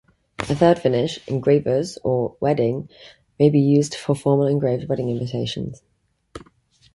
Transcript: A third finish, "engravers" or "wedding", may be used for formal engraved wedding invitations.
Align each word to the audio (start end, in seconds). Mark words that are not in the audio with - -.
A 0.39 0.55
third 0.55 0.79
finish, 0.79 1.19
"engravers" 1.27 1.99
or 2.03 2.35
"wedding", 2.39 2.89
may 3.37 3.51
be 3.51 3.59
used 3.59 3.93
for 3.93 4.15
formal 4.15 4.47
engraved 4.47 4.89
wedding 4.89 5.09
invitations. 5.11 5.83